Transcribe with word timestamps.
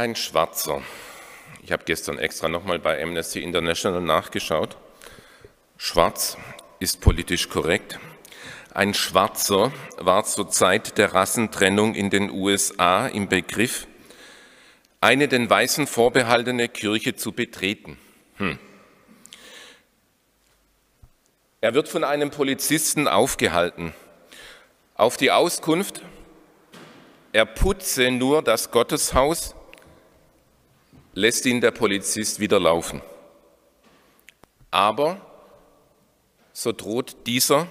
Ein 0.00 0.14
Schwarzer. 0.14 0.80
Ich 1.60 1.72
habe 1.72 1.82
gestern 1.84 2.20
extra 2.20 2.48
nochmal 2.48 2.78
bei 2.78 3.02
Amnesty 3.02 3.42
International 3.42 4.00
nachgeschaut. 4.00 4.76
Schwarz 5.76 6.36
ist 6.78 7.00
politisch 7.00 7.48
korrekt. 7.48 7.98
Ein 8.72 8.94
Schwarzer 8.94 9.72
war 9.96 10.22
zur 10.22 10.50
Zeit 10.50 10.98
der 10.98 11.14
Rassentrennung 11.14 11.96
in 11.96 12.10
den 12.10 12.30
USA 12.30 13.08
im 13.08 13.28
Begriff, 13.28 13.88
eine 15.00 15.26
den 15.26 15.50
Weißen 15.50 15.88
vorbehaltene 15.88 16.68
Kirche 16.68 17.16
zu 17.16 17.32
betreten. 17.32 17.98
Hm. 18.36 18.56
Er 21.60 21.74
wird 21.74 21.88
von 21.88 22.04
einem 22.04 22.30
Polizisten 22.30 23.08
aufgehalten. 23.08 23.92
Auf 24.94 25.16
die 25.16 25.32
Auskunft, 25.32 26.02
er 27.32 27.46
putze 27.46 28.12
nur 28.12 28.42
das 28.42 28.70
Gotteshaus 28.70 29.56
lässt 31.18 31.46
ihn 31.46 31.60
der 31.60 31.72
Polizist 31.72 32.38
wieder 32.38 32.60
laufen. 32.60 33.02
Aber, 34.70 35.20
so 36.52 36.70
droht 36.70 37.26
dieser, 37.26 37.66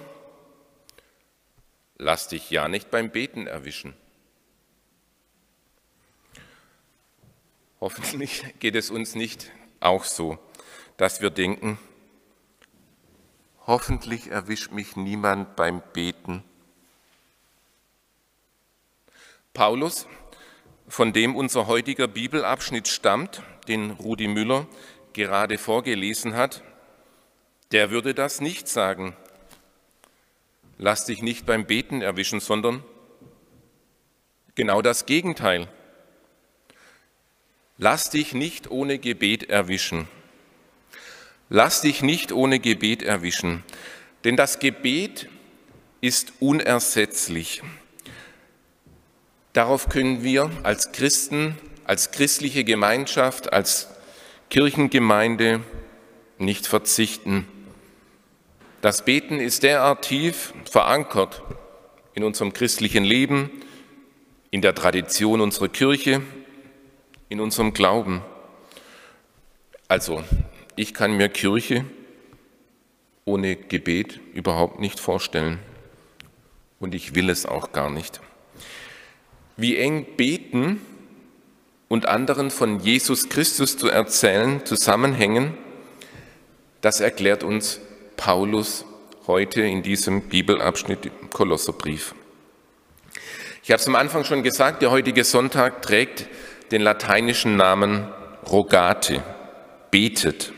lass 1.96 2.28
dich 2.28 2.50
ja 2.50 2.68
nicht 2.68 2.90
beim 2.90 3.10
Beten 3.10 3.46
erwischen. 3.46 3.94
Hoffentlich 7.80 8.44
geht 8.58 8.76
es 8.76 8.90
uns 8.90 9.14
nicht 9.14 9.50
auch 9.80 10.04
so, 10.04 10.38
dass 10.98 11.22
wir 11.22 11.30
denken, 11.30 11.78
hoffentlich 13.66 14.26
erwischt 14.30 14.72
mich 14.72 14.94
niemand 14.94 15.56
beim 15.56 15.80
Beten. 15.94 16.44
Paulus 19.54 20.06
von 20.88 21.12
dem 21.12 21.36
unser 21.36 21.66
heutiger 21.66 22.08
Bibelabschnitt 22.08 22.88
stammt, 22.88 23.42
den 23.68 23.90
Rudi 23.90 24.26
Müller 24.26 24.66
gerade 25.12 25.58
vorgelesen 25.58 26.34
hat, 26.34 26.62
der 27.72 27.90
würde 27.90 28.14
das 28.14 28.40
nicht 28.40 28.68
sagen. 28.68 29.14
Lass 30.78 31.04
dich 31.04 31.22
nicht 31.22 31.44
beim 31.44 31.66
Beten 31.66 32.02
erwischen, 32.02 32.40
sondern 32.40 32.82
genau 34.54 34.80
das 34.80 35.06
Gegenteil. 35.06 35.68
Lass 37.76 38.10
dich 38.10 38.32
nicht 38.32 38.70
ohne 38.70 38.98
Gebet 38.98 39.50
erwischen. 39.50 40.08
Lass 41.50 41.80
dich 41.80 42.02
nicht 42.02 42.32
ohne 42.32 42.58
Gebet 42.58 43.02
erwischen, 43.02 43.64
denn 44.24 44.36
das 44.36 44.58
Gebet 44.58 45.28
ist 46.00 46.32
unersetzlich. 46.40 47.62
Darauf 49.58 49.88
können 49.88 50.22
wir 50.22 50.52
als 50.62 50.92
Christen, 50.92 51.58
als 51.82 52.12
christliche 52.12 52.62
Gemeinschaft, 52.62 53.52
als 53.52 53.88
Kirchengemeinde 54.50 55.64
nicht 56.38 56.68
verzichten. 56.68 57.44
Das 58.82 59.04
Beten 59.04 59.40
ist 59.40 59.64
derart 59.64 60.04
tief 60.04 60.54
verankert 60.70 61.42
in 62.14 62.22
unserem 62.22 62.52
christlichen 62.52 63.02
Leben, 63.02 63.50
in 64.52 64.62
der 64.62 64.76
Tradition 64.76 65.40
unserer 65.40 65.66
Kirche, 65.66 66.22
in 67.28 67.40
unserem 67.40 67.74
Glauben. 67.74 68.22
Also, 69.88 70.22
ich 70.76 70.94
kann 70.94 71.16
mir 71.16 71.28
Kirche 71.28 71.84
ohne 73.24 73.56
Gebet 73.56 74.20
überhaupt 74.34 74.78
nicht 74.78 75.00
vorstellen 75.00 75.58
und 76.78 76.94
ich 76.94 77.16
will 77.16 77.28
es 77.28 77.44
auch 77.44 77.72
gar 77.72 77.90
nicht. 77.90 78.20
Wie 79.58 79.76
eng 79.76 80.06
Beten 80.16 80.80
und 81.88 82.06
anderen 82.06 82.52
von 82.52 82.78
Jesus 82.78 83.28
Christus 83.28 83.76
zu 83.76 83.88
erzählen 83.88 84.64
zusammenhängen, 84.64 85.52
das 86.80 87.00
erklärt 87.00 87.42
uns 87.42 87.80
Paulus 88.16 88.84
heute 89.26 89.62
in 89.62 89.82
diesem 89.82 90.28
Bibelabschnitt 90.28 91.06
im 91.06 91.30
Kolosserbrief. 91.30 92.14
Ich 93.64 93.72
habe 93.72 93.80
es 93.80 93.88
am 93.88 93.96
Anfang 93.96 94.22
schon 94.22 94.44
gesagt, 94.44 94.80
der 94.80 94.92
heutige 94.92 95.24
Sonntag 95.24 95.82
trägt 95.82 96.28
den 96.70 96.80
lateinischen 96.80 97.56
Namen 97.56 98.06
Rogate, 98.48 99.24
betet. 99.90 100.52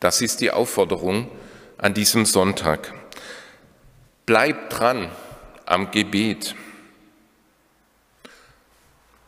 Das 0.00 0.20
ist 0.20 0.42
die 0.42 0.50
Aufforderung 0.50 1.30
an 1.78 1.94
diesem 1.94 2.26
Sonntag. 2.26 2.92
Bleibt 4.26 4.78
dran 4.78 5.10
am 5.64 5.90
Gebet. 5.90 6.54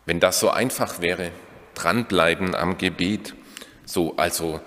Wenn 0.06 0.20
das 0.20 0.40
so 0.40 0.50
einfach 0.50 1.00
wäre, 1.00 1.32
dranbleiben 1.74 2.54
am 2.54 2.78
Gebet, 2.78 3.34
so 3.84 4.16
also 4.16 4.60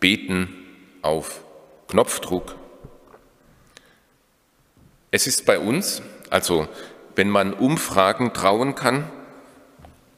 beten 0.00 0.52
auf 1.00 1.42
Knopfdruck. 1.88 2.56
Es 5.12 5.28
ist 5.28 5.46
bei 5.46 5.60
uns, 5.60 6.02
also 6.28 6.68
wenn 7.14 7.30
man 7.30 7.54
Umfragen 7.54 8.34
trauen 8.34 8.74
kann, 8.74 9.08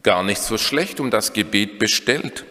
gar 0.03 0.23
nicht 0.23 0.41
so 0.41 0.57
schlecht 0.57 1.01
um 1.01 1.11
das 1.11 1.35
Gebet 1.35 1.79
bestellt. 1.79 2.47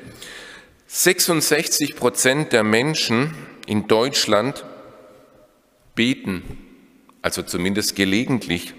66 0.88 1.96
Prozent 1.96 2.54
der 2.54 2.64
Menschen 2.64 3.34
in 3.66 3.88
Deutschland 3.88 4.64
beten, 5.96 6.44
also 7.24 7.42
zumindest 7.42 7.96
gelegentlich. 7.96 8.76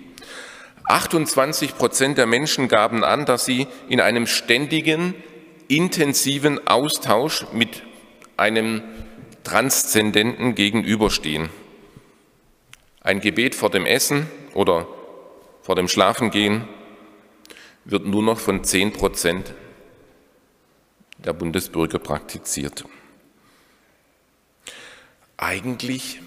28 0.87 1.77
Prozent 1.77 2.17
der 2.17 2.27
Menschen 2.27 2.69
gaben 2.69 3.03
an, 3.03 3.27
dass 3.27 3.45
sie 3.45 3.67
in 3.89 4.01
einem 4.01 4.27
ständigen, 4.27 5.15
intensiven 5.69 6.67
Austausch 6.67 7.45
mit 7.53 7.83
einem 8.37 8.83
Transzendenten 9.43 10.55
gegenüberstehen. 10.55 11.49
Ein 13.01 13.21
Gebet 13.21 13.55
vor 13.55 13.71
dem 13.71 13.87
Essen 13.87 14.29
oder 14.55 14.87
vor 15.63 15.75
dem 15.75 15.89
Schlafengehen 15.89 16.69
wird 17.85 18.07
nur 18.07 18.23
noch 18.23 18.39
von 18.39 18.63
10 18.63 18.93
Prozent 18.93 19.55
der 21.19 21.33
Bundesbürger 21.33 21.99
praktiziert. 21.99 22.85
Eigentlich 25.37 26.21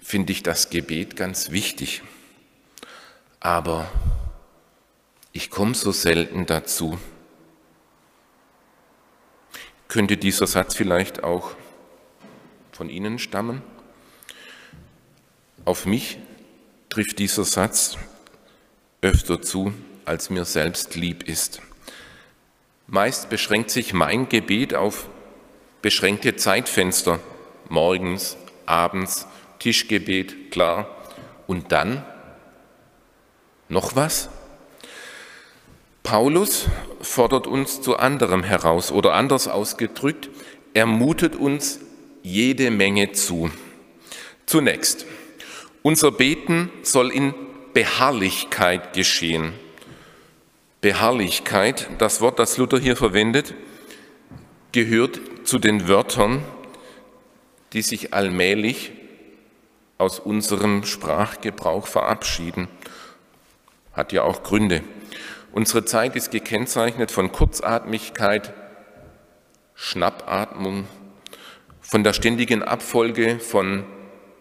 finde 0.00 0.32
ich 0.32 0.42
das 0.42 0.70
Gebet 0.70 1.16
ganz 1.16 1.50
wichtig 1.50 2.02
aber 3.46 3.88
ich 5.30 5.50
komme 5.50 5.76
so 5.76 5.92
selten 5.92 6.46
dazu. 6.46 6.98
Könnte 9.86 10.16
dieser 10.16 10.48
Satz 10.48 10.74
vielleicht 10.74 11.22
auch 11.22 11.52
von 12.72 12.90
Ihnen 12.90 13.20
stammen? 13.20 13.62
Auf 15.64 15.86
mich 15.86 16.18
trifft 16.88 17.20
dieser 17.20 17.44
Satz 17.44 17.96
öfter 19.00 19.40
zu, 19.40 19.72
als 20.04 20.28
mir 20.28 20.44
selbst 20.44 20.96
lieb 20.96 21.28
ist. 21.28 21.62
Meist 22.88 23.30
beschränkt 23.30 23.70
sich 23.70 23.92
mein 23.92 24.28
Gebet 24.28 24.74
auf 24.74 25.08
beschränkte 25.82 26.34
Zeitfenster, 26.34 27.20
morgens, 27.68 28.36
abends, 28.64 29.28
Tischgebet, 29.60 30.50
klar, 30.50 30.88
und 31.46 31.70
dann 31.70 32.04
noch 33.68 33.96
was? 33.96 34.28
Paulus 36.02 36.66
fordert 37.00 37.48
uns 37.48 37.82
zu 37.82 37.96
anderem 37.96 38.44
heraus 38.44 38.92
oder 38.92 39.14
anders 39.14 39.48
ausgedrückt, 39.48 40.30
er 40.72 40.86
mutet 40.86 41.34
uns 41.34 41.80
jede 42.22 42.70
Menge 42.70 43.12
zu. 43.12 43.50
Zunächst, 44.46 45.04
unser 45.82 46.12
Beten 46.12 46.70
soll 46.82 47.10
in 47.10 47.34
Beharrlichkeit 47.72 48.92
geschehen. 48.92 49.52
Beharrlichkeit, 50.80 51.88
das 51.98 52.20
Wort, 52.20 52.38
das 52.38 52.56
Luther 52.56 52.78
hier 52.78 52.96
verwendet, 52.96 53.54
gehört 54.70 55.20
zu 55.42 55.58
den 55.58 55.88
Wörtern, 55.88 56.44
die 57.72 57.82
sich 57.82 58.14
allmählich 58.14 58.92
aus 59.98 60.20
unserem 60.20 60.84
Sprachgebrauch 60.84 61.88
verabschieden 61.88 62.68
hat 63.96 64.12
ja 64.12 64.22
auch 64.22 64.42
Gründe. 64.42 64.82
Unsere 65.52 65.84
Zeit 65.86 66.14
ist 66.14 66.30
gekennzeichnet 66.30 67.10
von 67.10 67.32
Kurzatmigkeit, 67.32 68.52
Schnappatmung, 69.74 70.86
von 71.80 72.04
der 72.04 72.12
ständigen 72.12 72.62
Abfolge 72.62 73.38
von 73.38 73.84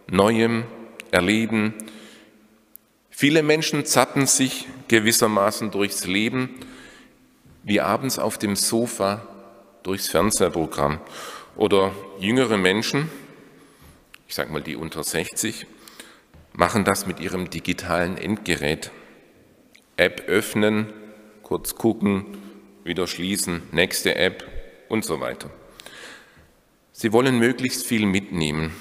Neuem, 0.07 0.66
Erleben. 1.12 1.74
Viele 3.10 3.44
Menschen 3.44 3.86
zappen 3.86 4.28
sich 4.28 4.68
gewissermaßen 4.90 5.72
durchs 5.72 6.06
Leben, 6.06 6.50
wie 7.63 7.80
abends 7.80 8.19
auf 8.19 8.38
dem 8.38 8.56
Sofa 8.58 9.25
durchs 9.84 10.10
Fernsehprogramm. 10.10 11.00
Oder 11.56 11.94
jüngere 12.19 12.58
Menschen, 12.58 13.10
ich 14.28 14.36
sage 14.36 14.51
mal 14.51 14.62
die 14.62 14.75
unter 14.75 15.04
60, 15.04 15.66
machen 16.51 16.84
das 16.84 17.06
mit 17.06 17.22
ihrem 17.22 17.50
digitalen 17.50 18.18
Endgerät. 18.18 18.92
App 19.97 20.27
öffnen, 20.27 20.92
kurz 21.44 21.75
gucken, 21.75 22.38
wieder 22.83 23.07
schließen, 23.07 23.63
nächste 23.71 24.15
App 24.15 24.45
und 24.89 25.06
so 25.06 25.19
weiter. 25.19 25.50
Sie 26.92 27.13
wollen 27.13 27.39
möglichst 27.39 27.86
viel 27.86 28.06
mitnehmen, 28.06 28.74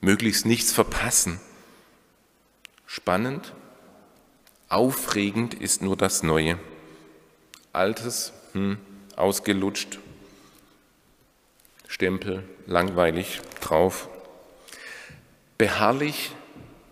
möglichst 0.00 0.46
nichts 0.46 0.72
verpassen. 0.72 1.40
Spannend, 2.86 3.52
aufregend 4.68 5.54
ist 5.54 5.82
nur 5.82 5.96
das 5.96 6.22
Neue. 6.22 6.58
Altes, 7.72 8.32
hm, 8.52 8.78
ausgelutscht, 9.16 9.98
Stempel, 11.88 12.42
langweilig 12.66 13.40
drauf. 13.60 14.08
Beharrlich 15.58 16.32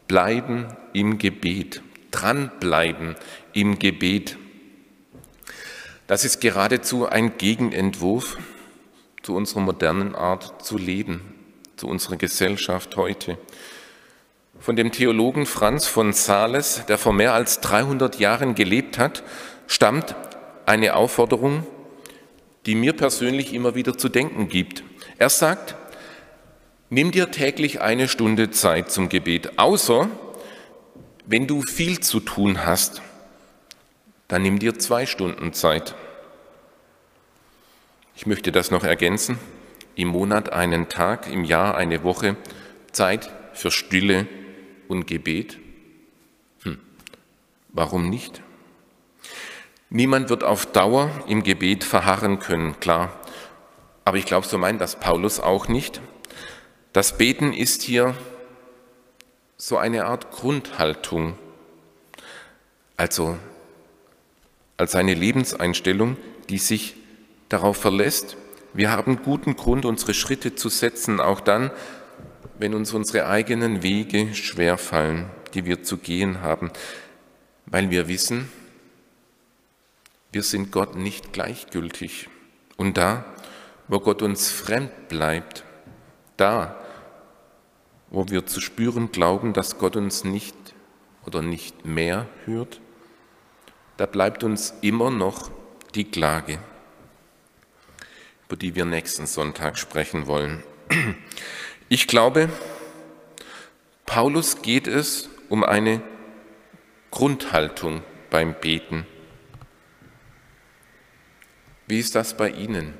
bleiben 0.08 0.66
im 0.92 1.18
Gebet, 1.18 1.82
dranbleiben 2.10 3.16
im 3.52 3.78
Gebet. 3.78 4.36
Das 6.06 6.24
ist 6.24 6.40
geradezu 6.40 7.06
ein 7.06 7.38
Gegenentwurf 7.38 8.36
zu 9.22 9.34
unserer 9.36 9.60
modernen 9.60 10.14
Art 10.14 10.64
zu 10.64 10.76
leben, 10.76 11.34
zu 11.76 11.86
unserer 11.86 12.16
Gesellschaft 12.16 12.96
heute. 12.96 13.38
Von 14.58 14.76
dem 14.76 14.92
Theologen 14.92 15.46
Franz 15.46 15.86
von 15.86 16.12
Sales, 16.12 16.84
der 16.88 16.98
vor 16.98 17.12
mehr 17.12 17.32
als 17.32 17.60
300 17.60 18.18
Jahren 18.18 18.54
gelebt 18.54 18.98
hat, 18.98 19.22
stammt 19.66 20.14
eine 20.66 20.96
Aufforderung, 20.96 21.66
die 22.66 22.74
mir 22.74 22.92
persönlich 22.92 23.54
immer 23.54 23.74
wieder 23.74 23.96
zu 23.96 24.08
denken 24.08 24.48
gibt. 24.48 24.82
Er 25.16 25.30
sagt, 25.30 25.76
nimm 26.90 27.10
dir 27.10 27.30
täglich 27.30 27.80
eine 27.80 28.08
Stunde 28.08 28.50
Zeit 28.50 28.90
zum 28.90 29.08
Gebet, 29.08 29.58
außer 29.58 30.08
wenn 31.30 31.46
du 31.46 31.62
viel 31.62 32.00
zu 32.00 32.18
tun 32.18 32.66
hast, 32.66 33.02
dann 34.26 34.42
nimm 34.42 34.58
dir 34.58 34.80
zwei 34.80 35.06
Stunden 35.06 35.52
Zeit. 35.52 35.94
Ich 38.16 38.26
möchte 38.26 38.50
das 38.50 38.72
noch 38.72 38.82
ergänzen. 38.82 39.38
Im 39.94 40.08
Monat 40.08 40.52
einen 40.52 40.88
Tag, 40.88 41.28
im 41.28 41.44
Jahr 41.44 41.76
eine 41.76 42.02
Woche 42.02 42.34
Zeit 42.90 43.30
für 43.52 43.70
Stille 43.70 44.26
und 44.88 45.06
Gebet. 45.06 45.60
Hm. 46.64 46.80
Warum 47.68 48.10
nicht? 48.10 48.42
Niemand 49.88 50.30
wird 50.30 50.42
auf 50.42 50.66
Dauer 50.66 51.12
im 51.28 51.44
Gebet 51.44 51.84
verharren 51.84 52.40
können, 52.40 52.80
klar. 52.80 53.12
Aber 54.04 54.16
ich 54.16 54.24
glaube, 54.24 54.48
so 54.48 54.58
meint 54.58 54.80
das 54.80 54.98
Paulus 54.98 55.38
auch 55.38 55.68
nicht. 55.68 56.00
Das 56.92 57.18
Beten 57.18 57.52
ist 57.52 57.82
hier 57.82 58.16
so 59.60 59.76
eine 59.76 60.06
Art 60.06 60.30
Grundhaltung, 60.30 61.36
also 62.96 63.36
als 64.78 64.94
eine 64.94 65.12
Lebenseinstellung, 65.12 66.16
die 66.48 66.56
sich 66.56 66.96
darauf 67.50 67.76
verlässt, 67.76 68.38
wir 68.72 68.90
haben 68.90 69.22
guten 69.22 69.56
Grund, 69.56 69.84
unsere 69.84 70.14
Schritte 70.14 70.54
zu 70.54 70.70
setzen, 70.70 71.20
auch 71.20 71.40
dann, 71.40 71.70
wenn 72.58 72.72
uns 72.72 72.94
unsere 72.94 73.26
eigenen 73.26 73.82
Wege 73.82 74.34
schwerfallen, 74.34 75.26
die 75.52 75.66
wir 75.66 75.82
zu 75.82 75.98
gehen 75.98 76.40
haben, 76.40 76.70
weil 77.66 77.90
wir 77.90 78.08
wissen, 78.08 78.50
wir 80.32 80.42
sind 80.42 80.72
Gott 80.72 80.96
nicht 80.96 81.34
gleichgültig. 81.34 82.30
Und 82.78 82.96
da, 82.96 83.26
wo 83.88 84.00
Gott 84.00 84.22
uns 84.22 84.50
fremd 84.50 85.08
bleibt, 85.08 85.64
da, 86.38 86.80
wo 88.10 88.28
wir 88.28 88.46
zu 88.46 88.60
spüren 88.60 89.12
glauben, 89.12 89.52
dass 89.52 89.78
Gott 89.78 89.96
uns 89.96 90.24
nicht 90.24 90.56
oder 91.24 91.42
nicht 91.42 91.84
mehr 91.84 92.26
hört, 92.44 92.80
da 93.96 94.06
bleibt 94.06 94.42
uns 94.44 94.74
immer 94.80 95.10
noch 95.10 95.50
die 95.94 96.04
Klage, 96.04 96.58
über 98.46 98.56
die 98.56 98.74
wir 98.74 98.84
nächsten 98.84 99.26
Sonntag 99.26 99.78
sprechen 99.78 100.26
wollen. 100.26 100.62
Ich 101.88 102.06
glaube, 102.06 102.48
Paulus 104.06 104.62
geht 104.62 104.86
es 104.86 105.28
um 105.48 105.62
eine 105.62 106.02
Grundhaltung 107.10 108.02
beim 108.30 108.54
Beten. 108.54 109.06
Wie 111.86 111.98
ist 111.98 112.14
das 112.14 112.36
bei 112.36 112.50
Ihnen? 112.50 112.94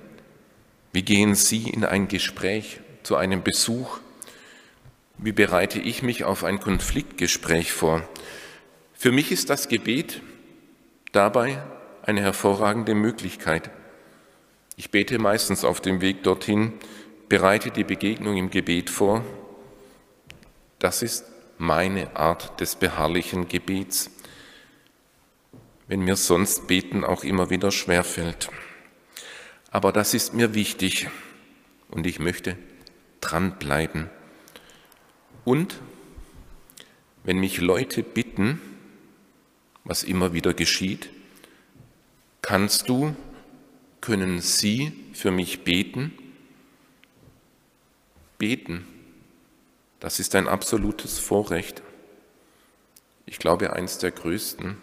Wie 0.92 1.02
gehen 1.02 1.34
Sie 1.34 1.70
in 1.70 1.84
ein 1.84 2.08
Gespräch, 2.08 2.80
zu 3.04 3.16
einem 3.16 3.42
Besuch? 3.42 4.00
Wie 5.22 5.32
bereite 5.32 5.78
ich 5.78 6.02
mich 6.02 6.24
auf 6.24 6.44
ein 6.44 6.60
Konfliktgespräch 6.60 7.72
vor? 7.72 8.08
Für 8.94 9.12
mich 9.12 9.30
ist 9.30 9.50
das 9.50 9.68
Gebet 9.68 10.22
dabei 11.12 11.62
eine 12.00 12.22
hervorragende 12.22 12.94
Möglichkeit. 12.94 13.70
Ich 14.76 14.90
bete 14.90 15.18
meistens 15.18 15.62
auf 15.62 15.82
dem 15.82 16.00
Weg 16.00 16.22
dorthin, 16.22 16.72
bereite 17.28 17.70
die 17.70 17.84
Begegnung 17.84 18.38
im 18.38 18.48
Gebet 18.48 18.88
vor. 18.88 19.22
Das 20.78 21.02
ist 21.02 21.26
meine 21.58 22.16
Art 22.16 22.58
des 22.58 22.76
beharrlichen 22.76 23.46
Gebets, 23.46 24.10
wenn 25.86 26.00
mir 26.00 26.16
sonst 26.16 26.66
Beten 26.66 27.04
auch 27.04 27.24
immer 27.24 27.50
wieder 27.50 27.72
schwerfällt. 27.72 28.48
Aber 29.70 29.92
das 29.92 30.14
ist 30.14 30.32
mir 30.32 30.54
wichtig 30.54 31.08
und 31.90 32.06
ich 32.06 32.20
möchte 32.20 32.56
dranbleiben. 33.20 34.08
Und 35.50 35.80
wenn 37.24 37.38
mich 37.38 37.60
Leute 37.60 38.04
bitten, 38.04 38.60
was 39.82 40.04
immer 40.04 40.32
wieder 40.32 40.54
geschieht, 40.54 41.10
kannst 42.40 42.88
du, 42.88 43.16
können 44.00 44.40
sie 44.40 44.92
für 45.12 45.32
mich 45.32 45.64
beten? 45.64 46.12
Beten, 48.38 48.86
das 49.98 50.20
ist 50.20 50.36
ein 50.36 50.46
absolutes 50.46 51.18
Vorrecht. 51.18 51.82
Ich 53.26 53.40
glaube, 53.40 53.72
eins 53.72 53.98
der 53.98 54.12
größten 54.12 54.76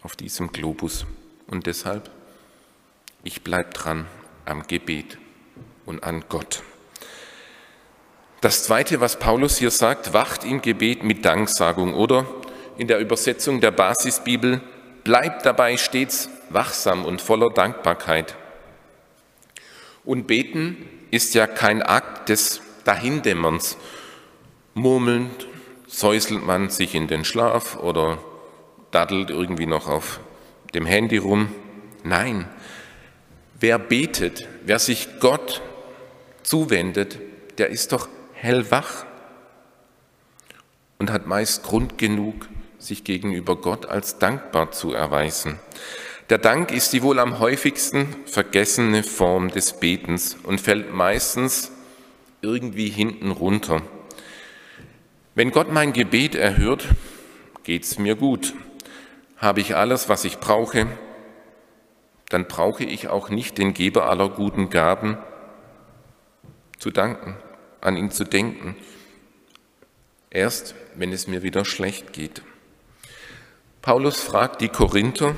auf 0.00 0.16
diesem 0.16 0.52
Globus. 0.52 1.04
Und 1.48 1.66
deshalb, 1.66 2.10
ich 3.24 3.42
bleibe 3.42 3.74
dran 3.74 4.06
am 4.46 4.66
Gebet 4.66 5.18
und 5.84 6.02
an 6.02 6.24
Gott. 6.30 6.62
Das 8.40 8.64
Zweite, 8.64 9.00
was 9.00 9.18
Paulus 9.18 9.58
hier 9.58 9.70
sagt, 9.70 10.12
wacht 10.12 10.44
im 10.44 10.62
Gebet 10.62 11.02
mit 11.02 11.24
Danksagung 11.24 11.94
oder 11.94 12.26
in 12.76 12.86
der 12.86 13.00
Übersetzung 13.00 13.60
der 13.60 13.72
Basisbibel, 13.72 14.60
bleibt 15.04 15.44
dabei 15.44 15.76
stets 15.76 16.28
wachsam 16.50 17.04
und 17.04 17.20
voller 17.20 17.50
Dankbarkeit. 17.50 18.36
Und 20.04 20.26
beten 20.26 20.88
ist 21.10 21.34
ja 21.34 21.46
kein 21.46 21.82
Akt 21.82 22.28
des 22.28 22.60
Dahindämmerns. 22.84 23.76
Murmelnd 24.74 25.46
säuselt 25.86 26.46
man 26.46 26.70
sich 26.70 26.94
in 26.94 27.08
den 27.08 27.24
Schlaf 27.24 27.76
oder 27.76 28.18
daddelt 28.90 29.30
irgendwie 29.30 29.66
noch 29.66 29.88
auf 29.88 30.20
dem 30.74 30.86
Handy 30.86 31.16
rum. 31.16 31.52
Nein, 32.04 32.46
Wer 33.60 33.78
betet, 33.80 34.46
wer 34.64 34.78
sich 34.78 35.08
Gott 35.18 35.62
zuwendet, 36.44 37.18
der 37.58 37.70
ist 37.70 37.90
doch 37.90 38.08
hellwach 38.40 39.04
und 40.98 41.10
hat 41.10 41.26
meist 41.26 41.64
Grund 41.64 41.98
genug, 41.98 42.48
sich 42.78 43.02
gegenüber 43.02 43.56
Gott 43.56 43.86
als 43.86 44.18
dankbar 44.18 44.70
zu 44.70 44.92
erweisen. 44.92 45.58
Der 46.30 46.38
Dank 46.38 46.70
ist 46.70 46.92
die 46.92 47.02
wohl 47.02 47.18
am 47.18 47.40
häufigsten 47.40 48.14
vergessene 48.26 49.02
Form 49.02 49.50
des 49.50 49.80
Betens 49.80 50.36
und 50.42 50.60
fällt 50.60 50.92
meistens 50.92 51.72
irgendwie 52.42 52.90
hinten 52.90 53.30
runter. 53.30 53.82
Wenn 55.34 55.50
Gott 55.50 55.72
mein 55.72 55.92
Gebet 55.92 56.34
erhört, 56.34 56.86
geht's 57.64 57.98
mir 57.98 58.14
gut. 58.14 58.54
Habe 59.36 59.60
ich 59.60 59.74
alles, 59.74 60.08
was 60.08 60.24
ich 60.24 60.38
brauche, 60.38 60.86
dann 62.28 62.46
brauche 62.46 62.84
ich 62.84 63.08
auch 63.08 63.30
nicht 63.30 63.58
den 63.58 63.74
Geber 63.74 64.08
aller 64.08 64.28
guten 64.28 64.70
Gaben 64.70 65.16
zu 66.78 66.90
danken, 66.90 67.36
an 67.80 67.96
ihn 67.96 68.10
zu 68.10 68.24
denken, 68.24 68.76
erst 70.30 70.74
wenn 70.94 71.12
es 71.12 71.26
mir 71.26 71.42
wieder 71.42 71.64
schlecht 71.64 72.12
geht. 72.12 72.42
Paulus 73.82 74.20
fragt 74.20 74.60
die 74.60 74.68
Korinther 74.68 75.34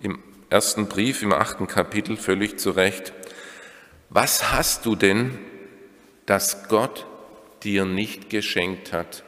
im 0.00 0.18
ersten 0.50 0.88
Brief, 0.88 1.22
im 1.22 1.32
achten 1.32 1.66
Kapitel 1.66 2.16
völlig 2.16 2.58
zu 2.58 2.70
Recht, 2.70 3.12
was 4.10 4.52
hast 4.52 4.86
du 4.86 4.96
denn, 4.96 5.38
das 6.24 6.68
Gott 6.68 7.06
dir 7.62 7.84
nicht 7.84 8.30
geschenkt 8.30 8.92
hat? 8.92 9.22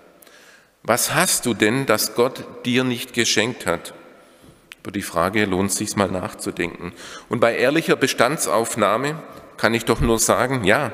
Was 0.82 1.14
hast 1.14 1.44
du 1.44 1.52
denn, 1.52 1.84
das 1.84 2.14
Gott 2.14 2.44
dir 2.64 2.84
nicht 2.84 3.12
geschenkt 3.12 3.66
hat? 3.66 3.92
Über 4.80 4.92
die 4.92 5.02
Frage 5.02 5.44
lohnt 5.44 5.70
es 5.70 5.76
sich 5.76 5.94
mal 5.96 6.10
nachzudenken. 6.10 6.94
Und 7.28 7.40
bei 7.40 7.54
ehrlicher 7.56 7.96
Bestandsaufnahme 7.96 9.22
kann 9.58 9.74
ich 9.74 9.84
doch 9.84 10.00
nur 10.00 10.18
sagen, 10.18 10.64
ja, 10.64 10.90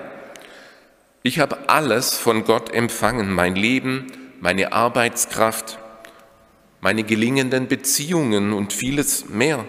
ich 1.26 1.40
habe 1.40 1.68
alles 1.68 2.16
von 2.16 2.45
Gott 2.45 2.73
empfangen, 2.73 3.33
mein 3.33 3.56
Leben, 3.56 4.06
meine 4.40 4.73
Arbeitskraft, 4.73 5.78
meine 6.80 7.02
gelingenden 7.02 7.66
Beziehungen 7.66 8.52
und 8.52 8.73
vieles 8.73 9.28
mehr. 9.28 9.64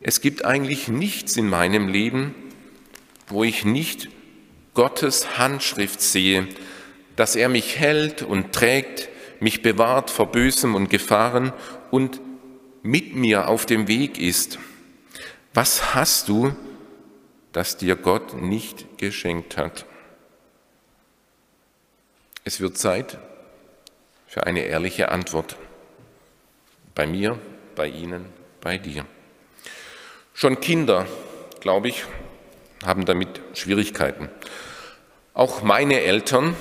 Es 0.00 0.20
gibt 0.20 0.44
eigentlich 0.44 0.86
nichts 0.86 1.36
in 1.36 1.48
meinem 1.48 1.88
Leben, 1.88 2.32
wo 3.26 3.42
ich 3.42 3.64
nicht 3.64 4.08
Gottes 4.74 5.36
Handschrift 5.36 6.00
sehe, 6.00 6.46
dass 7.16 7.34
er 7.34 7.48
mich 7.48 7.80
hält 7.80 8.22
und 8.22 8.52
trägt, 8.52 9.08
mich 9.40 9.62
bewahrt 9.62 10.10
vor 10.10 10.30
Bösem 10.30 10.76
und 10.76 10.90
Gefahren 10.90 11.52
und 11.90 12.20
mit 12.82 13.16
mir 13.16 13.48
auf 13.48 13.66
dem 13.66 13.88
Weg 13.88 14.18
ist. 14.20 14.60
Was 15.54 15.96
hast 15.96 16.28
du, 16.28 16.54
das 17.50 17.76
dir 17.76 17.96
Gott 17.96 18.40
nicht 18.40 18.98
geschenkt 18.98 19.56
hat? 19.56 19.87
Es 22.48 22.60
wird 22.60 22.78
Zeit 22.78 23.18
für 24.26 24.46
eine 24.46 24.60
ehrliche 24.60 25.10
Antwort. 25.10 25.56
Bei 26.94 27.06
mir, 27.06 27.38
bei 27.76 27.88
Ihnen, 27.88 28.24
bei 28.62 28.78
dir. 28.78 29.04
Schon 30.32 30.58
Kinder, 30.58 31.06
glaube 31.60 31.88
ich, 31.88 32.04
haben 32.86 33.04
damit 33.04 33.28
Schwierigkeiten. 33.52 34.30
Auch 35.34 35.60
meine 35.60 36.00
Eltern 36.00 36.56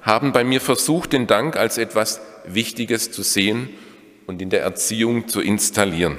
haben 0.00 0.32
bei 0.32 0.42
mir 0.42 0.60
versucht, 0.60 1.12
den 1.12 1.28
Dank 1.28 1.56
als 1.56 1.78
etwas 1.78 2.20
Wichtiges 2.44 3.12
zu 3.12 3.22
sehen 3.22 3.70
und 4.26 4.42
in 4.42 4.50
der 4.50 4.62
Erziehung 4.62 5.28
zu 5.28 5.40
installieren. 5.40 6.18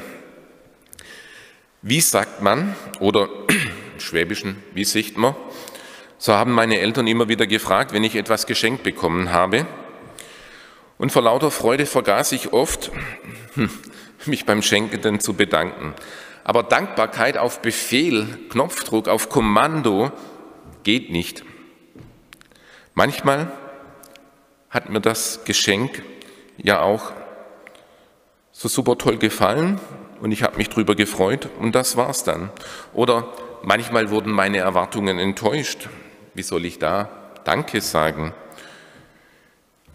Wie 1.82 2.00
sagt 2.00 2.42
man, 2.42 2.74
oder 3.02 3.28
im 3.50 4.00
Schwäbischen, 4.00 4.64
wie 4.74 4.86
sicht 4.86 5.18
man, 5.18 5.36
so 6.24 6.32
haben 6.32 6.54
meine 6.54 6.80
Eltern 6.80 7.06
immer 7.08 7.28
wieder 7.28 7.48
gefragt, 7.48 7.92
wenn 7.92 8.06
ich 8.06 8.16
etwas 8.16 8.46
geschenkt 8.46 8.82
bekommen 8.84 9.34
habe. 9.34 9.66
Und 10.98 11.12
vor 11.12 11.22
lauter 11.22 11.52
Freude 11.52 11.86
vergaß 11.86 12.32
ich 12.32 12.54
oft, 12.54 12.92
mich 14.26 14.46
beim 14.46 14.62
Schenkenden 14.62 15.20
zu 15.20 15.34
bedanken. 15.34 15.94
Aber 16.46 16.64
Dankbarkeit 16.64 17.38
auf 17.38 17.62
Befehl, 17.62 18.40
Knopfdruck, 18.48 19.10
auf 19.10 19.28
Kommando 19.28 20.14
geht 20.84 21.12
nicht. 21.12 21.44
Manchmal 22.94 23.52
hat 24.70 24.90
mir 24.90 25.02
das 25.02 25.44
Geschenk 25.44 26.04
ja 26.56 26.80
auch 26.80 27.12
so 28.54 28.70
super 28.70 28.98
toll 28.98 29.18
gefallen 29.18 29.78
und 30.22 30.32
ich 30.32 30.42
habe 30.42 30.56
mich 30.56 30.70
drüber 30.70 30.96
gefreut 30.96 31.50
und 31.60 31.76
das 31.76 31.98
war's 31.98 32.24
dann. 32.24 32.50
Oder 32.94 33.28
manchmal 33.62 34.10
wurden 34.10 34.32
meine 34.32 34.60
Erwartungen 34.60 35.20
enttäuscht. 35.20 35.90
Wie 36.34 36.44
soll 36.44 36.66
ich 36.66 36.80
da 36.80 37.10
Danke 37.44 37.82
sagen? 37.82 38.34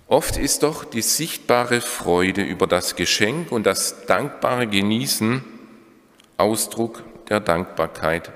Oft 0.06 0.36
ist 0.36 0.62
doch 0.62 0.84
die 0.84 1.02
sichtbare 1.02 1.80
Freude 1.80 2.42
über 2.42 2.66
das 2.66 2.96
Geschenk 2.96 3.52
und 3.52 3.64
das 3.64 4.06
dankbare 4.06 4.66
Genießen 4.66 5.44
Ausdruck 6.36 7.02
der 7.28 7.40
Dankbarkeit 7.40 8.32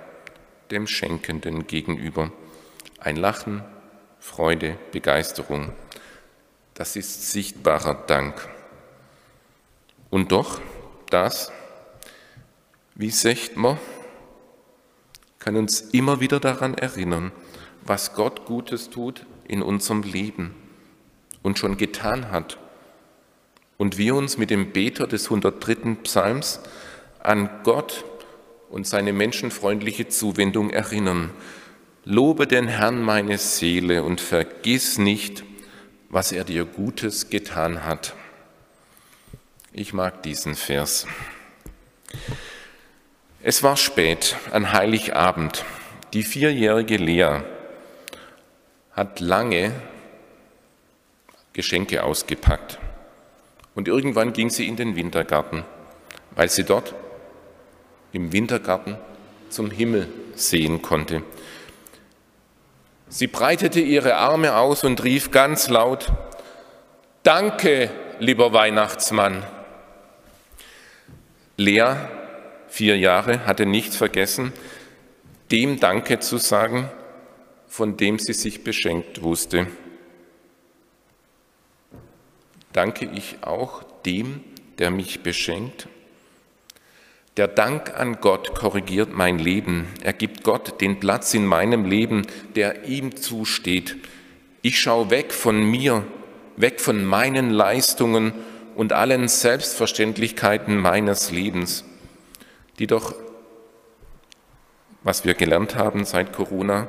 dem 0.70 0.86
Schenkenden 0.86 1.66
gegenüber. 1.66 2.32
Ein 2.98 3.16
Lachen, 3.16 3.62
Freude, 4.18 4.76
Begeisterung. 4.90 5.72
Das 6.74 6.96
ist 6.96 7.30
sichtbarer 7.30 7.94
Dank. 8.06 8.48
Und 10.10 10.32
doch, 10.32 10.60
das, 11.10 11.52
wie 12.94 13.10
sagt 13.10 13.56
man, 13.56 13.78
kann 15.38 15.56
uns 15.56 15.80
immer 15.80 16.20
wieder 16.20 16.40
daran 16.40 16.74
erinnern, 16.74 17.32
was 17.84 18.14
Gott 18.14 18.44
Gutes 18.46 18.90
tut 18.90 19.26
in 19.46 19.62
unserem 19.62 20.02
Leben 20.02 20.54
und 21.42 21.58
schon 21.58 21.76
getan 21.76 22.30
hat. 22.30 22.58
Und 23.76 23.98
wir 23.98 24.14
uns 24.14 24.38
mit 24.38 24.50
dem 24.50 24.72
Beter 24.72 25.06
des 25.06 25.24
103. 25.24 25.96
Psalms 26.04 26.60
an 27.18 27.50
Gott 27.64 28.04
und 28.70 28.86
seine 28.86 29.12
menschenfreundliche 29.12 30.08
Zuwendung 30.08 30.70
erinnern. 30.70 31.30
Lobe 32.04 32.46
den 32.46 32.68
Herrn 32.68 33.02
meine 33.02 33.38
Seele 33.38 34.02
und 34.02 34.20
vergiss 34.20 34.98
nicht, 34.98 35.44
was 36.08 36.32
er 36.32 36.44
dir 36.44 36.64
Gutes 36.64 37.30
getan 37.30 37.84
hat. 37.84 38.14
Ich 39.72 39.92
mag 39.92 40.22
diesen 40.22 40.54
Vers. 40.54 41.06
Es 43.42 43.62
war 43.62 43.76
spät, 43.76 44.36
an 44.52 44.72
Heiligabend. 44.72 45.64
Die 46.12 46.22
vierjährige 46.22 46.96
Lea 46.96 47.40
hat 48.92 49.20
lange 49.20 49.72
Geschenke 51.52 52.02
ausgepackt. 52.02 52.78
Und 53.74 53.88
irgendwann 53.88 54.32
ging 54.32 54.50
sie 54.50 54.68
in 54.68 54.76
den 54.76 54.96
Wintergarten, 54.96 55.64
weil 56.32 56.48
sie 56.48 56.64
dort 56.64 56.94
im 58.12 58.32
Wintergarten 58.32 58.96
zum 59.48 59.70
Himmel 59.70 60.08
sehen 60.34 60.82
konnte. 60.82 61.22
Sie 63.08 63.26
breitete 63.26 63.80
ihre 63.80 64.16
Arme 64.16 64.56
aus 64.56 64.84
und 64.84 65.02
rief 65.04 65.30
ganz 65.30 65.68
laut, 65.68 66.10
Danke, 67.22 67.90
lieber 68.18 68.52
Weihnachtsmann. 68.52 69.44
Lea, 71.56 71.94
vier 72.68 72.98
Jahre, 72.98 73.46
hatte 73.46 73.66
nicht 73.66 73.94
vergessen, 73.94 74.52
dem 75.50 75.78
Danke 75.78 76.18
zu 76.18 76.38
sagen, 76.38 76.90
von 77.72 77.96
dem 77.96 78.18
sie 78.18 78.34
sich 78.34 78.64
beschenkt 78.64 79.22
wusste. 79.22 79.66
Danke 82.74 83.10
ich 83.14 83.38
auch 83.40 83.82
dem, 84.04 84.44
der 84.76 84.90
mich 84.90 85.22
beschenkt? 85.22 85.88
Der 87.38 87.48
Dank 87.48 87.98
an 87.98 88.20
Gott 88.20 88.54
korrigiert 88.54 89.14
mein 89.14 89.38
Leben. 89.38 89.86
Er 90.02 90.12
gibt 90.12 90.44
Gott 90.44 90.82
den 90.82 91.00
Platz 91.00 91.32
in 91.32 91.46
meinem 91.46 91.86
Leben, 91.86 92.26
der 92.56 92.84
ihm 92.84 93.16
zusteht. 93.16 93.96
Ich 94.60 94.78
schaue 94.78 95.08
weg 95.08 95.32
von 95.32 95.58
mir, 95.58 96.04
weg 96.58 96.78
von 96.78 97.02
meinen 97.02 97.48
Leistungen 97.48 98.34
und 98.74 98.92
allen 98.92 99.28
Selbstverständlichkeiten 99.28 100.76
meines 100.76 101.30
Lebens, 101.30 101.86
die 102.78 102.86
doch, 102.86 103.14
was 105.02 105.24
wir 105.24 105.32
gelernt 105.32 105.74
haben 105.74 106.04
seit 106.04 106.34
Corona, 106.34 106.86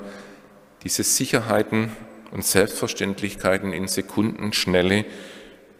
diese 0.83 1.03
Sicherheiten 1.03 1.91
und 2.31 2.43
Selbstverständlichkeiten 2.43 3.73
in 3.73 3.87
Sekundenschnelle 3.87 5.05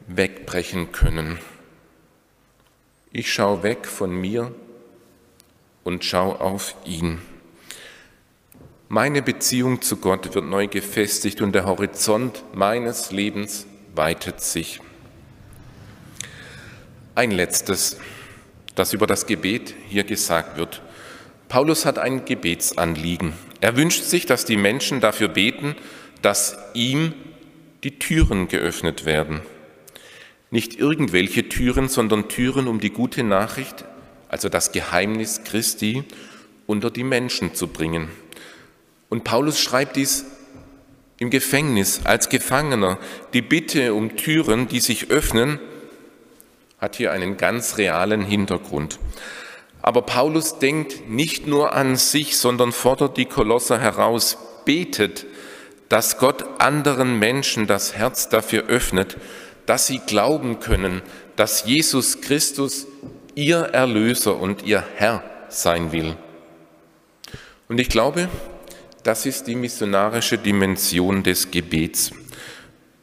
wegbrechen 0.08 0.92
können. 0.92 1.40
Ich 3.12 3.32
schaue 3.32 3.64
weg 3.64 3.86
von 3.88 4.12
mir 4.12 4.54
und 5.84 6.06
schaue 6.06 6.40
auf 6.40 6.76
ihn. 6.86 7.22
Meine 8.88 9.22
Beziehung 9.22 9.82
zu 9.82 9.98
Gott 9.98 10.36
wird 10.36 10.46
neu 10.46 10.68
gefestigt 10.68 11.42
und 11.42 11.54
der 11.54 11.66
Horizont 11.66 12.44
meines 12.54 13.12
Lebens 13.12 13.66
weitet 13.96 14.42
sich. 14.42 14.80
Ein 17.16 17.32
letztes, 17.32 17.98
das 18.76 18.94
über 18.94 19.08
das 19.08 19.26
Gebet 19.26 19.74
hier 19.88 20.04
gesagt 20.04 20.58
wird. 20.58 20.82
Paulus 21.50 21.86
hat 21.86 22.00
ein 22.00 22.26
Gebetsanliegen. 22.26 23.34
Er 23.64 23.78
wünscht 23.78 24.04
sich, 24.04 24.26
dass 24.26 24.44
die 24.44 24.58
Menschen 24.58 25.00
dafür 25.00 25.30
beten, 25.30 25.78
dass 26.22 26.58
ihm 26.74 27.14
die 27.86 27.98
Türen 27.98 28.50
geöffnet 28.50 29.06
werden. 29.06 29.40
Nicht 30.52 30.78
irgendwelche 30.78 31.48
Türen, 31.48 31.88
sondern 31.88 32.28
Türen, 32.28 32.68
um 32.68 32.82
die 32.82 32.90
gute 32.90 33.24
Nachricht, 33.24 33.86
also 34.28 34.50
das 34.50 34.74
Geheimnis 34.74 35.46
Christi, 35.46 36.04
unter 36.68 36.92
die 36.92 37.06
Menschen 37.06 37.56
zu 37.56 37.68
bringen. 37.68 38.10
Und 39.08 39.24
Paulus 39.24 39.62
schreibt 39.62 39.96
dies 39.96 40.26
im 41.18 41.30
Gefängnis 41.30 42.02
als 42.04 42.28
Gefangener. 42.28 43.00
Die 43.32 43.42
Bitte 43.42 43.94
um 43.94 44.18
Türen, 44.18 44.68
die 44.68 44.82
sich 44.82 45.10
öffnen, 45.10 45.58
hat 46.80 46.98
hier 46.98 47.14
einen 47.14 47.38
ganz 47.38 47.78
realen 47.78 48.26
Hintergrund. 48.26 49.00
Aber 49.84 50.02
Paulus 50.02 50.60
denkt 50.60 51.10
nicht 51.10 51.46
nur 51.46 51.74
an 51.74 51.98
sich, 51.98 52.38
sondern 52.38 52.72
fordert 52.72 53.18
die 53.18 53.26
Kolosser 53.26 53.80
heraus, 53.80 54.38
betet, 54.66 55.26
dass 55.90 56.18
Gott 56.18 56.46
anderen 56.60 57.20
Menschen 57.20 57.68
das 57.68 57.94
Herz 57.94 58.30
dafür 58.30 58.68
öffnet, 58.68 59.18
dass 59.66 59.86
sie 59.86 60.00
glauben 60.00 60.62
können, 60.62 61.02
dass 61.36 61.66
Jesus 61.66 62.22
Christus 62.22 62.88
ihr 63.36 63.58
Erlöser 63.58 64.40
und 64.40 64.64
ihr 64.64 64.84
Herr 64.96 65.22
sein 65.50 65.92
will. 65.92 66.16
Und 67.68 67.78
ich 67.78 67.90
glaube, 67.90 68.30
das 69.04 69.26
ist 69.26 69.48
die 69.48 69.56
missionarische 69.56 70.38
Dimension 70.38 71.24
des 71.24 71.52
Gebets. 71.52 72.12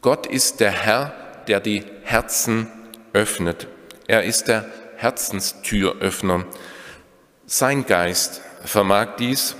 Gott 0.00 0.26
ist 0.26 0.60
der 0.60 0.70
Herr, 0.70 1.12
der 1.46 1.60
die 1.60 1.82
Herzen 2.04 2.68
öffnet. 3.12 3.66
Er 4.06 4.24
ist 4.24 4.48
der 4.48 4.64
Herzenstüröffner. 5.00 6.44
Sein 7.46 7.86
Geist 7.86 8.42
vermag 8.64 9.16
dies 9.18 9.56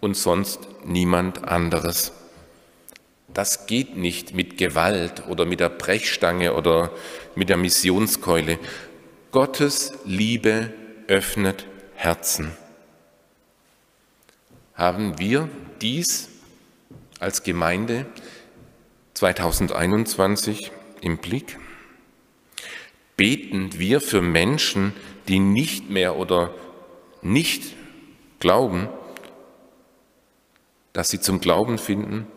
und 0.00 0.16
sonst 0.16 0.60
niemand 0.84 1.48
anderes. 1.48 2.12
Das 3.34 3.66
geht 3.66 3.96
nicht 3.96 4.34
mit 4.34 4.56
Gewalt 4.56 5.26
oder 5.26 5.46
mit 5.46 5.58
der 5.58 5.68
Brechstange 5.68 6.54
oder 6.54 6.92
mit 7.34 7.48
der 7.48 7.56
Missionskeule. 7.56 8.60
Gottes 9.32 9.92
Liebe 10.04 10.72
öffnet 11.08 11.66
Herzen. 11.96 12.52
Haben 14.74 15.18
wir 15.18 15.48
dies 15.80 16.28
als 17.18 17.42
Gemeinde 17.42 18.06
2021 19.14 20.70
im 21.00 21.18
Blick? 21.18 21.58
Beten 23.18 23.80
wir 23.80 24.00
für 24.00 24.22
Menschen, 24.22 24.92
die 25.26 25.40
nicht 25.40 25.90
mehr 25.90 26.16
oder 26.16 26.54
nicht 27.20 27.74
glauben, 28.38 28.88
dass 30.92 31.10
sie 31.10 31.20
zum 31.20 31.40
Glauben 31.40 31.78
finden 31.78 32.28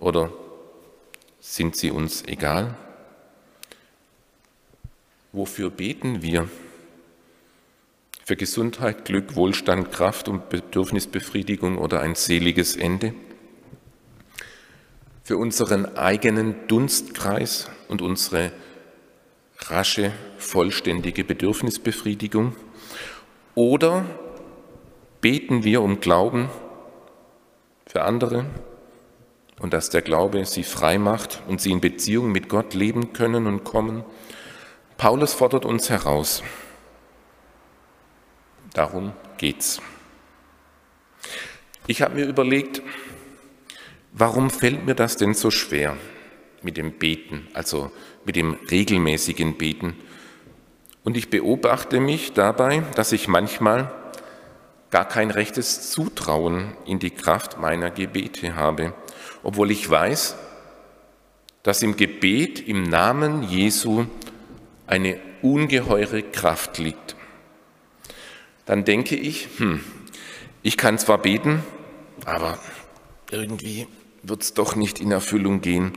oder 0.00 0.32
sind 1.38 1.76
sie 1.76 1.92
uns 1.92 2.24
egal? 2.26 2.74
Wofür 5.30 5.70
beten 5.70 6.22
wir? 6.22 6.48
Für 8.24 8.34
Gesundheit, 8.34 9.04
Glück, 9.04 9.36
Wohlstand, 9.36 9.92
Kraft 9.92 10.26
und 10.28 10.48
Bedürfnisbefriedigung 10.48 11.78
oder 11.78 12.00
ein 12.00 12.16
seliges 12.16 12.74
Ende? 12.74 13.14
Für 15.22 15.36
unseren 15.36 15.96
eigenen 15.96 16.66
Dunstkreis 16.66 17.70
und 17.86 18.02
unsere 18.02 18.50
rasche, 19.70 20.12
vollständige 20.38 21.24
Bedürfnisbefriedigung? 21.24 22.54
Oder 23.54 24.04
beten 25.20 25.64
wir 25.64 25.82
um 25.82 26.00
Glauben 26.00 26.48
für 27.86 28.02
andere 28.02 28.46
und 29.60 29.72
dass 29.72 29.90
der 29.90 30.02
Glaube 30.02 30.44
sie 30.44 30.64
frei 30.64 30.98
macht 30.98 31.42
und 31.48 31.60
sie 31.60 31.72
in 31.72 31.80
Beziehung 31.80 32.32
mit 32.32 32.48
Gott 32.48 32.74
leben 32.74 33.12
können 33.12 33.46
und 33.46 33.64
kommen? 33.64 34.04
Paulus 34.96 35.34
fordert 35.34 35.64
uns 35.64 35.90
heraus. 35.90 36.42
Darum 38.72 39.12
geht's. 39.38 39.80
Ich 41.86 42.02
habe 42.02 42.16
mir 42.16 42.26
überlegt, 42.26 42.82
warum 44.12 44.50
fällt 44.50 44.84
mir 44.84 44.94
das 44.94 45.16
denn 45.16 45.34
so 45.34 45.50
schwer 45.50 45.96
mit 46.66 46.76
dem 46.76 46.92
Beten, 46.92 47.48
also 47.54 47.90
mit 48.26 48.36
dem 48.36 48.58
regelmäßigen 48.70 49.56
Beten? 49.56 49.96
Und 51.02 51.16
ich 51.16 51.30
beobachte 51.30 51.98
mich 52.00 52.34
dabei, 52.34 52.82
dass 52.94 53.12
ich 53.12 53.26
manchmal 53.26 53.90
gar 54.90 55.08
kein 55.08 55.30
rechtes 55.30 55.90
Zutrauen 55.90 56.76
in 56.84 56.98
die 56.98 57.10
Kraft 57.10 57.58
meiner 57.58 57.90
Gebete 57.90 58.54
habe, 58.54 58.92
obwohl 59.42 59.70
ich 59.70 59.88
weiß, 59.88 60.36
dass 61.62 61.82
im 61.82 61.96
Gebet 61.96 62.60
im 62.68 62.82
Namen 62.82 63.42
Jesu 63.42 64.04
eine 64.86 65.18
ungeheure 65.40 66.22
Kraft 66.22 66.76
liegt 66.76 67.16
dann 68.66 68.84
denke 68.84 69.16
ich, 69.16 69.48
hm, 69.56 69.80
ich 70.62 70.76
kann 70.76 70.98
zwar 70.98 71.18
beten, 71.18 71.62
aber 72.24 72.58
irgendwie 73.30 73.86
wird 74.22 74.42
es 74.42 74.54
doch 74.54 74.74
nicht 74.74 75.00
in 75.00 75.12
Erfüllung 75.12 75.60
gehen. 75.60 75.92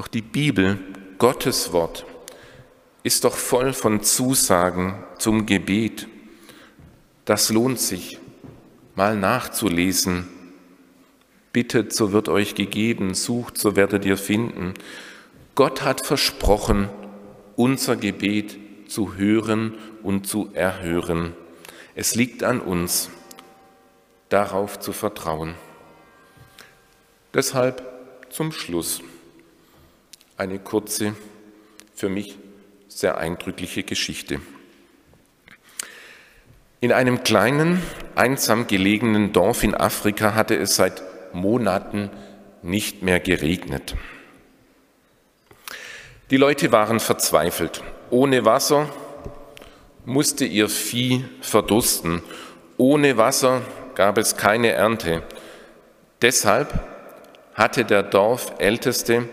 Doch 0.00 0.08
die 0.08 0.22
Bibel, 0.22 0.78
Gottes 1.18 1.74
Wort, 1.74 2.06
ist 3.02 3.24
doch 3.24 3.34
voll 3.34 3.74
von 3.74 4.02
Zusagen 4.02 4.94
zum 5.18 5.44
Gebet. 5.44 6.08
Das 7.26 7.50
lohnt 7.50 7.78
sich, 7.78 8.18
mal 8.94 9.14
nachzulesen. 9.14 10.26
Bittet, 11.52 11.92
so 11.92 12.12
wird 12.12 12.30
euch 12.30 12.54
gegeben, 12.54 13.12
sucht, 13.12 13.58
so 13.58 13.76
werdet 13.76 14.06
ihr 14.06 14.16
finden. 14.16 14.72
Gott 15.54 15.82
hat 15.82 16.00
versprochen, 16.00 16.88
unser 17.56 17.94
Gebet 17.94 18.56
zu 18.88 19.16
hören 19.16 19.74
und 20.02 20.26
zu 20.26 20.48
erhören. 20.54 21.34
Es 21.94 22.14
liegt 22.14 22.42
an 22.42 22.62
uns, 22.62 23.10
darauf 24.30 24.80
zu 24.80 24.94
vertrauen. 24.94 25.56
Deshalb 27.34 27.84
zum 28.30 28.50
Schluss 28.50 29.02
eine 30.40 30.58
kurze, 30.58 31.14
für 31.94 32.08
mich 32.08 32.36
sehr 32.88 33.18
eindrückliche 33.18 33.84
Geschichte. 33.84 34.40
In 36.80 36.92
einem 36.92 37.22
kleinen, 37.22 37.82
einsam 38.14 38.66
gelegenen 38.66 39.32
Dorf 39.32 39.62
in 39.62 39.74
Afrika 39.74 40.34
hatte 40.34 40.56
es 40.56 40.76
seit 40.76 41.02
Monaten 41.32 42.10
nicht 42.62 43.02
mehr 43.02 43.20
geregnet. 43.20 43.94
Die 46.30 46.38
Leute 46.38 46.72
waren 46.72 47.00
verzweifelt 47.00 47.82
ohne 48.10 48.44
Wasser 48.44 48.88
musste 50.04 50.44
ihr 50.44 50.68
Vieh 50.68 51.24
verdursten. 51.40 52.22
Ohne 52.76 53.16
Wasser 53.16 53.62
gab 53.94 54.18
es 54.18 54.36
keine 54.36 54.72
Ernte. 54.72 55.22
Deshalb 56.20 56.72
hatte 57.54 57.84
der 57.84 58.02
Dorfälteste 58.02 59.28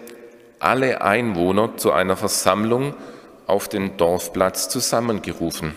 alle 0.59 1.01
Einwohner 1.01 1.77
zu 1.77 1.91
einer 1.91 2.17
Versammlung 2.17 2.93
auf 3.45 3.67
den 3.69 3.97
Dorfplatz 3.97 4.69
zusammengerufen. 4.69 5.73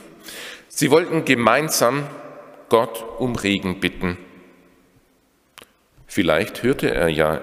Sie 0.69 0.91
wollten 0.91 1.25
gemeinsam 1.25 2.07
Gott 2.69 3.05
um 3.19 3.37
Regen 3.37 3.81
bitten. 3.81 4.17
Vielleicht 6.07 6.63
hörte 6.63 6.93
er 6.93 7.09
ja 7.09 7.41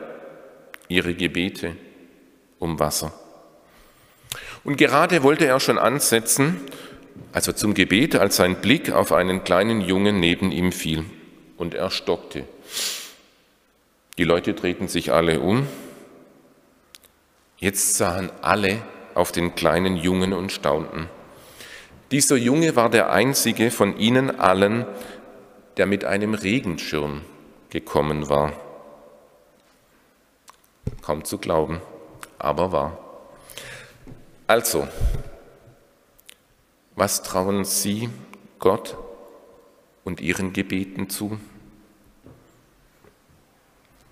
ihre 0.87 1.13
Gebete 1.13 1.75
um 2.59 2.79
Wasser. 2.79 3.13
Und 4.63 4.77
gerade 4.77 5.23
wollte 5.23 5.45
er 5.45 5.59
schon 5.59 5.77
ansetzen, 5.77 6.59
also 7.31 7.51
zum 7.51 7.73
Gebet, 7.73 8.15
als 8.15 8.35
sein 8.37 8.55
Blick 8.55 8.91
auf 8.91 9.11
einen 9.11 9.43
kleinen 9.43 9.81
Jungen 9.81 10.19
neben 10.19 10.51
ihm 10.51 10.71
fiel 10.71 11.05
und 11.57 11.73
er 11.73 11.89
stockte. 11.89 12.43
Die 14.17 14.23
Leute 14.23 14.53
drehten 14.53 14.87
sich 14.87 15.11
alle 15.11 15.39
um. 15.39 15.67
Jetzt 17.59 17.95
sahen 17.95 18.31
alle 18.43 18.83
auf 19.15 19.31
den 19.31 19.55
kleinen 19.55 19.97
Jungen 19.97 20.33
und 20.33 20.51
staunten. 20.51 21.09
Dieser 22.11 22.37
Junge 22.37 22.75
war 22.75 22.89
der 22.91 23.11
einzige 23.11 23.71
von 23.71 23.97
ihnen 23.97 24.39
allen, 24.39 24.85
der 25.77 25.87
mit 25.87 26.05
einem 26.05 26.35
Regenschirm 26.35 27.21
gekommen 27.71 28.29
war. 28.29 28.53
Kaum 31.01 31.25
zu 31.25 31.39
glauben, 31.39 31.81
aber 32.37 32.71
wahr. 32.71 32.97
Also, 34.45 34.87
was 36.95 37.23
trauen 37.23 37.65
Sie 37.65 38.09
Gott 38.59 38.95
und 40.03 40.21
Ihren 40.21 40.53
Gebeten 40.53 41.09
zu? 41.09 41.39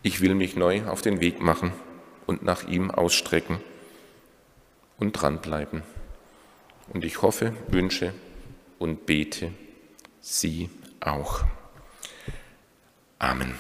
Ich 0.02 0.22
will 0.22 0.34
mich 0.34 0.56
neu 0.56 0.86
auf 0.88 1.04
den 1.04 1.22
Weg 1.22 1.42
machen 1.42 1.72
und 2.26 2.44
nach 2.44 2.68
ihm 2.68 2.92
ausstrecken 2.92 3.60
und 4.98 5.14
dranbleiben. 5.14 5.84
Und 6.94 7.04
ich 7.04 7.22
hoffe, 7.22 7.54
wünsche 7.68 8.14
und 8.80 9.06
bete 9.06 9.52
Sie 10.22 10.70
auch. 11.00 11.44
Amen. 13.20 13.56